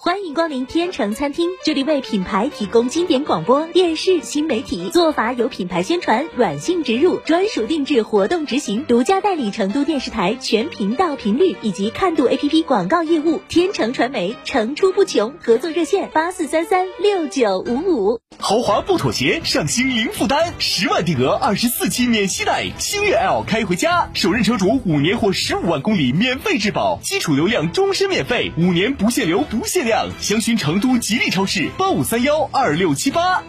[0.00, 13.42] 欢迎光临天成餐厅，这里为品牌提供经典广播电视新媒体做法，有品牌宣传、软性植入、专属定制、活动执行，独家代理成都电视台全频道频率以及看度 APP 广告业务。
[13.48, 18.20] 天成传媒层出不穷，合作热线八四三三六九五五。
[18.38, 33.42] 豪华不妥协，上新零负担，十万定额，二十四期免息贷，星越 L 开回家，首任车主五年或十五万公里免费质保，基础流量终身免费，五年不限流不限量，详询成都吉利超市八五三幺二六七八。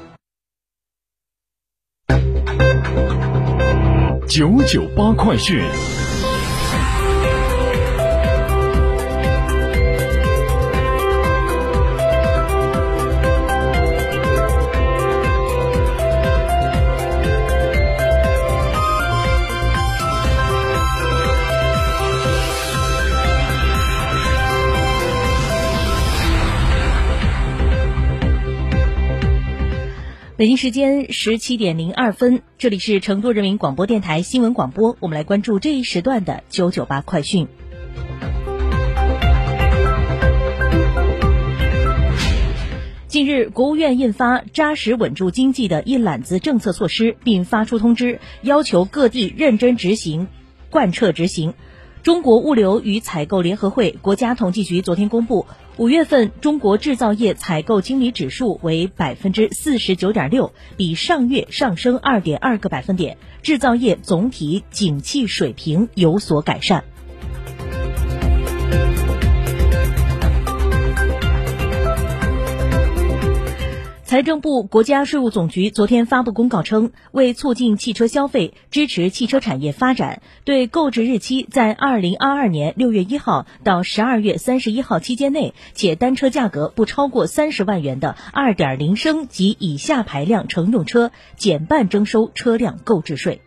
[4.28, 5.62] 九九八快讯。
[30.40, 37.50] 北京时间十七点零二分，这里是成都人民广播电台新闻广播，我们来关注这一时段的九九八快讯。
[43.10, 50.30] 近日，国务院印发扎实稳住经济的一揽子政策措施，并发出通知，要求各地认真执行、
[50.70, 51.54] 贯彻执行。
[52.10, 55.46] 中国物流与采购联合会、国家统计局昨天公布，
[55.78, 66.84] 五月份中国制造业采购经理指数为百分之四十九点六，比上月上升二点二个百分点，制造业总体景气水平有所改善。
[74.10, 93.42] 财政部、国家税务总局昨天发布公告称，为促进汽车消费、支持汽车产业发展，对购置日期在二零二二年六月一号到十二月三十一号期间内，且单车价格不超过三十万元的二点零升及以下排量乘用车，减半征收车辆购置税。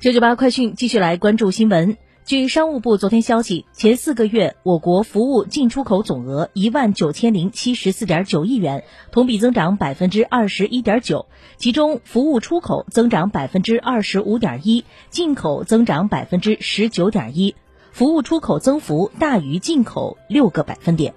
[0.00, 1.96] 九九八快讯，继续来关注新闻。
[2.26, 11.26] 据商务部昨天消息，前四个月我国服务进出口总额一万九千零七十四点九亿元，同比增长百分之二十一点九。
[11.58, 17.54] 其中，服务出口增长百分之二十五点一，进口增长百分之十九点一，
[17.92, 21.12] 服务出口增幅大于进口六个百分点。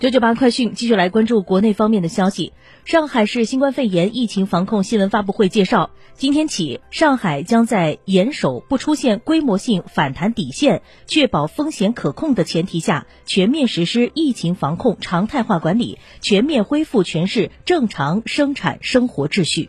[0.00, 2.54] 九九八快讯，继续来关注国内方面的消息。
[2.86, 19.68] 上海市新冠肺炎疫情防控新闻发布会介绍，今天起，上海将在严守不出现规模性反弹底线、确保风险可控的前提下，全面实施疫情防控常态化管理，全面恢复全市正常生产生活秩序。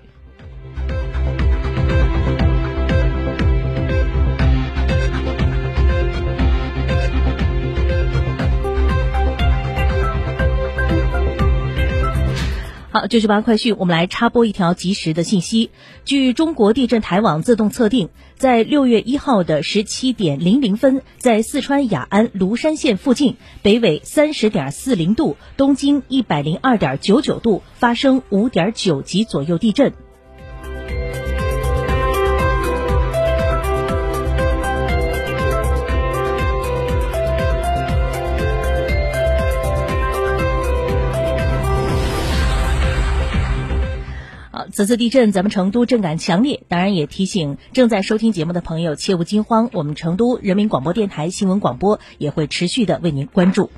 [12.93, 15.69] 好，九九八快讯，我们来插播一条及时的信息。
[16.03, 29.93] 据中国地震台网自动测定，在六月一号的十七点零零分，在四川雅安芦山县附近，北纬三十点四零度，东经一百零二点九九度，发生五点九级左右地震。
[44.71, 53.69] 此次地震，咱们成都震感强烈，当然也提醒正在收听节目的朋友切勿惊慌，我们成都人民广播电台新闻广播也会持续的为您关注。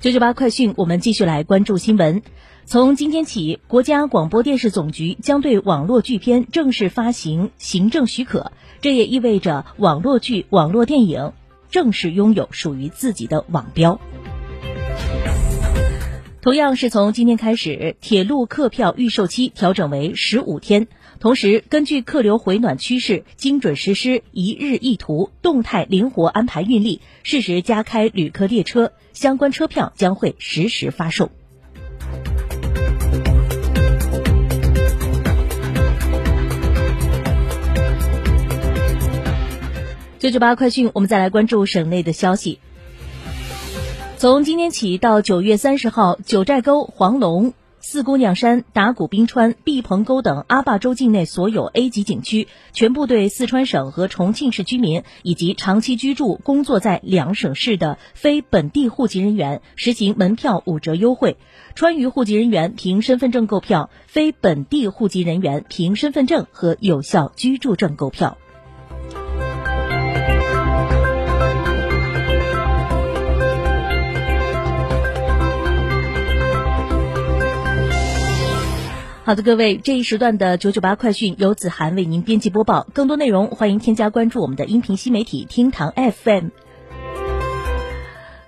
[0.00, 2.20] 九九八快讯，我们继续来关注新闻。
[2.66, 8.52] 从今天起，国家广播电视总局将对网络剧片正式发行行政许可，
[8.82, 11.32] 这也意味着网络剧、网络电影
[11.70, 13.98] 正式拥有属于自己的网标。
[16.44, 20.88] 同样是从今天开始，铁路客票预售期调整为十五天。
[21.18, 31.30] 同时，根据客流回暖趋势，精准实施一日一图，动态灵活安排运力，适时加开旅客列车，相关车票将会实时发售。
[40.18, 42.58] 九九八快讯，我们再来关注省内的消息。
[44.24, 47.52] 从今天起到九月三十号，九寨沟、黄龙。
[47.80, 61.36] 四姑娘山、打鼓冰川、毕棚沟等阿坝州境内所有 A 级景区，全部对四川省和重庆市居民以及长期居住、工作在两省市的非本地户籍人员实行门票五折优惠。
[61.74, 68.38] 川渝户籍人员凭身份证购票，非本地户籍人员凭身份证和有效居住证购票。
[79.26, 82.86] 好的，各位，这一时段的九九八快讯由子涵为您编辑播报。
[82.92, 86.48] 更多内容，欢迎添加关注我们的音频新媒体厅堂 FM。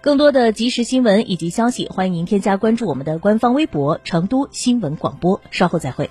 [0.02, 5.40] 更多的即时新闻以及消息，欢迎您添加关注我们的官方微博“成都新闻广播”。
[5.50, 6.11] 稍后再会。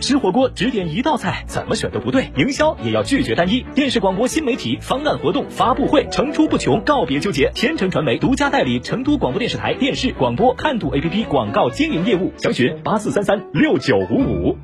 [0.00, 2.32] 吃火锅只点一道菜，怎么选都不对。
[2.36, 3.64] 营销也要拒绝单一。
[3.74, 7.52] 电视、广播、新媒体方案、活动发布会层出不穷，告别纠结。
[7.54, 14.56] 天成传媒独家代理成都广播电视台电视、广播看度 APP 广告经营业务，详询八四三三六九五五。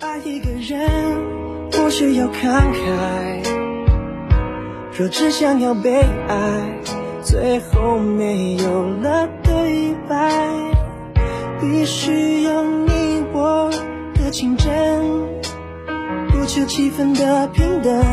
[0.00, 0.88] 爱一个人，
[1.70, 3.60] 不需要慷慨。
[4.98, 6.80] 若只想要被爱，
[7.22, 10.30] 最后没有了对白，
[11.60, 12.89] 必须有你我。
[14.30, 14.68] 情真，
[16.30, 18.04] 不求气氛的平等，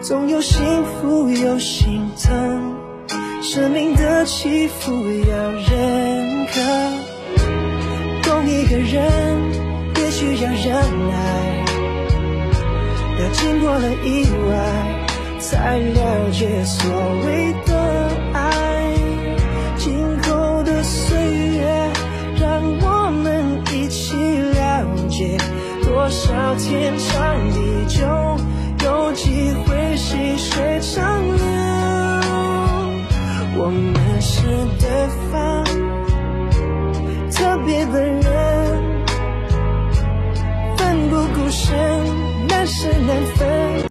[0.00, 2.76] 总有幸福有心疼，
[3.42, 6.60] 生命的起伏要认可。
[8.22, 9.10] 懂一个人
[9.96, 10.72] 也需要忍
[11.10, 11.14] 耐，
[13.18, 14.52] 要经过了意外，
[15.40, 16.88] 才了解所
[17.26, 17.72] 谓的
[18.32, 18.94] 爱。
[19.76, 21.49] 今后的岁月，
[26.10, 28.19] 多少天长地久，